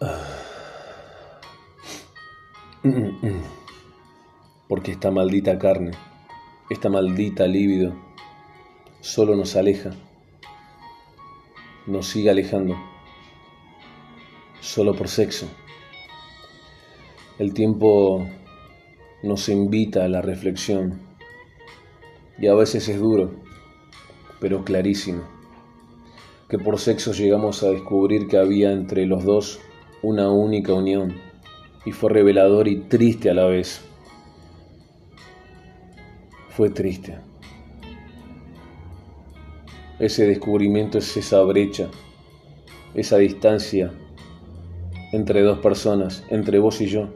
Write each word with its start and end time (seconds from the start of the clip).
Porque 4.68 4.92
esta 4.92 5.10
maldita 5.10 5.58
carne, 5.58 5.92
esta 6.68 6.88
maldita 6.88 7.46
líbido, 7.46 7.94
solo 9.00 9.36
nos 9.36 9.56
aleja, 9.56 9.92
nos 11.86 12.06
sigue 12.08 12.30
alejando, 12.30 12.76
solo 14.60 14.94
por 14.94 15.08
sexo. 15.08 15.46
El 17.38 17.54
tiempo 17.54 18.26
nos 19.22 19.48
invita 19.48 20.04
a 20.04 20.08
la 20.08 20.22
reflexión 20.22 21.00
y 22.38 22.48
a 22.48 22.54
veces 22.54 22.88
es 22.88 22.98
duro, 22.98 23.32
pero 24.40 24.64
clarísimo, 24.64 25.22
que 26.48 26.58
por 26.58 26.80
sexo 26.80 27.12
llegamos 27.12 27.62
a 27.62 27.70
descubrir 27.70 28.26
que 28.26 28.38
había 28.38 28.72
entre 28.72 29.06
los 29.06 29.24
dos 29.24 29.60
una 30.04 30.30
única 30.30 30.74
unión 30.74 31.14
y 31.86 31.92
fue 31.92 32.10
revelador 32.10 32.68
y 32.68 32.76
triste 32.76 33.30
a 33.30 33.34
la 33.34 33.46
vez. 33.46 33.80
Fue 36.50 36.68
triste. 36.68 37.18
Ese 39.98 40.26
descubrimiento 40.26 40.98
es 40.98 41.16
esa 41.16 41.40
brecha, 41.42 41.88
esa 42.94 43.16
distancia 43.16 43.92
entre 45.12 45.40
dos 45.40 45.60
personas, 45.60 46.22
entre 46.28 46.58
vos 46.58 46.82
y 46.82 46.86
yo, 46.86 47.08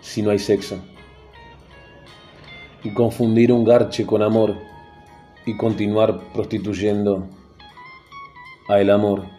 si 0.00 0.22
no 0.22 0.30
hay 0.30 0.38
sexo. 0.38 0.78
Y 2.84 2.90
confundir 2.90 3.52
un 3.52 3.64
garche 3.64 4.06
con 4.06 4.22
amor 4.22 4.54
y 5.44 5.56
continuar 5.56 6.20
prostituyendo 6.32 7.26
a 8.68 8.80
el 8.80 8.90
amor 8.90 9.37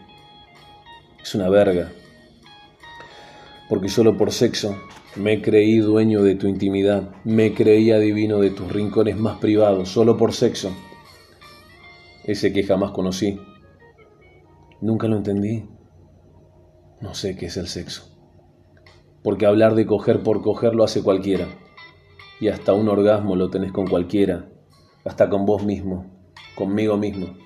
es 1.29 1.35
una 1.35 1.47
verga 1.47 1.91
porque 3.69 3.87
solo 3.87 4.17
por 4.17 4.31
sexo 4.31 4.75
me 5.15 5.43
creí 5.43 5.77
dueño 5.77 6.23
de 6.23 6.33
tu 6.33 6.47
intimidad, 6.47 7.11
me 7.23 7.53
creí 7.53 7.91
adivino 7.91 8.39
de 8.39 8.49
tus 8.49 8.71
rincones 8.71 9.15
más 9.15 9.37
privados, 9.37 9.89
solo 9.89 10.17
por 10.17 10.33
sexo, 10.33 10.71
ese 12.23 12.51
que 12.51 12.63
jamás 12.63 12.91
conocí. 12.91 13.39
Nunca 14.81 15.07
lo 15.07 15.17
entendí. 15.17 15.69
No 16.99 17.13
sé 17.13 17.35
qué 17.35 17.45
es 17.45 17.57
el 17.57 17.67
sexo. 17.67 18.09
Porque 19.21 19.45
hablar 19.45 19.75
de 19.75 19.85
coger 19.85 20.23
por 20.23 20.41
coger 20.41 20.73
lo 20.73 20.83
hace 20.83 21.03
cualquiera. 21.03 21.47
Y 22.39 22.47
hasta 22.47 22.73
un 22.73 22.89
orgasmo 22.89 23.35
lo 23.35 23.49
tenés 23.49 23.71
con 23.71 23.85
cualquiera, 23.85 24.49
hasta 25.05 25.29
con 25.29 25.45
vos 25.45 25.63
mismo, 25.63 26.05
conmigo 26.55 26.97
mismo. 26.97 27.37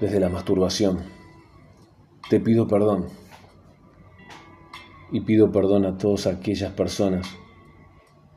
Desde 0.00 0.20
la 0.20 0.28
masturbación. 0.30 1.25
Te 2.28 2.40
pido 2.40 2.66
perdón 2.66 3.06
y 5.12 5.20
pido 5.20 5.52
perdón 5.52 5.86
a 5.86 5.96
todas 5.96 6.26
aquellas 6.26 6.72
personas 6.72 7.28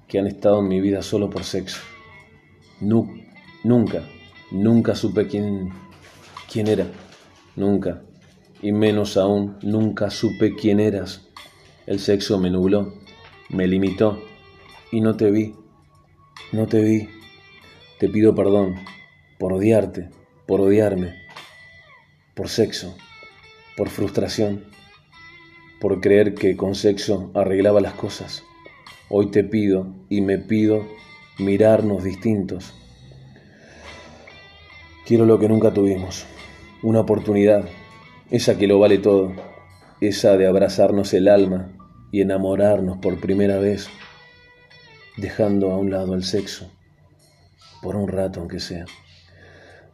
que 0.07 0.19
han 0.19 0.27
estado 0.27 0.59
en 0.59 0.67
mi 0.67 0.79
vida 0.79 1.01
solo 1.01 1.29
por 1.29 1.43
sexo. 1.43 1.81
nunca, 2.81 4.03
nunca 4.51 4.93
supe 4.93 5.27
quién, 5.27 5.71
quién 6.51 6.67
era, 6.67 6.85
nunca, 7.55 8.03
y 8.61 8.71
menos 8.71 9.17
aún, 9.17 9.57
nunca 9.63 10.11
supe 10.11 10.55
quién 10.55 10.79
eras. 10.79 11.27
El 11.87 11.99
sexo 11.99 12.37
me 12.37 12.51
nubló, 12.51 12.93
me 13.49 13.67
limitó, 13.67 14.21
y 14.91 15.01
no 15.01 15.15
te 15.15 15.31
vi, 15.31 15.55
no 16.51 16.67
te 16.67 16.81
vi. 16.81 17.09
Te 17.99 18.07
pido 18.07 18.35
perdón 18.35 18.75
por 19.39 19.51
odiarte, 19.51 20.09
por 20.47 20.61
odiarme, 20.61 21.15
por 22.35 22.49
sexo, 22.49 22.95
por 23.79 23.87
frustración 23.87 24.65
por 25.79 26.01
creer 26.01 26.35
que 26.35 26.57
con 26.57 26.75
sexo 26.75 27.31
arreglaba 27.33 27.79
las 27.79 27.93
cosas. 27.93 28.43
Hoy 29.07 29.31
te 29.31 29.45
pido 29.45 29.87
y 30.09 30.19
me 30.19 30.37
pido 30.37 30.85
mirarnos 31.37 32.03
distintos. 32.03 32.73
Quiero 35.05 35.25
lo 35.25 35.39
que 35.39 35.47
nunca 35.47 35.73
tuvimos, 35.73 36.25
una 36.83 36.99
oportunidad, 36.99 37.69
esa 38.29 38.57
que 38.57 38.67
lo 38.67 38.79
vale 38.79 38.97
todo, 38.97 39.31
esa 40.01 40.35
de 40.35 40.45
abrazarnos 40.45 41.13
el 41.13 41.29
alma 41.29 41.71
y 42.11 42.19
enamorarnos 42.19 42.97
por 42.97 43.21
primera 43.21 43.59
vez, 43.59 43.87
dejando 45.15 45.71
a 45.71 45.77
un 45.77 45.89
lado 45.89 46.15
el 46.15 46.25
sexo, 46.25 46.69
por 47.81 47.95
un 47.95 48.09
rato 48.09 48.41
aunque 48.41 48.59
sea, 48.59 48.83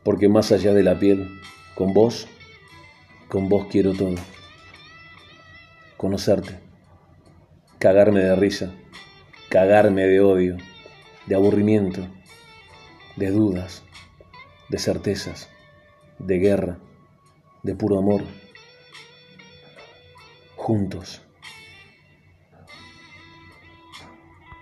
porque 0.02 0.28
más 0.28 0.52
allá 0.52 0.74
de 0.74 0.82
la 0.82 0.98
piel, 0.98 1.30
con 1.76 1.94
vos, 1.94 2.28
con 3.28 3.50
vos 3.50 3.68
quiero 3.70 3.94
todo. 3.94 4.16
Conocerte, 5.98 6.60
cagarme 7.80 8.22
de 8.22 8.36
risa, 8.36 8.74
cagarme 9.50 10.06
de 10.06 10.22
odio, 10.22 10.58
de 11.26 11.36
aburrimiento, 11.36 12.08
de 13.16 13.32
dudas, 13.32 13.84
de 14.70 14.78
certezas, 14.78 15.50
de 16.20 16.38
guerra, 16.40 16.78
de 17.64 17.76
puro 17.76 17.98
amor, 17.98 18.22
juntos. 20.56 21.22